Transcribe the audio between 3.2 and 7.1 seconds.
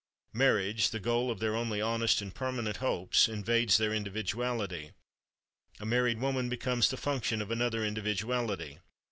invades their individuality; a married woman becomes the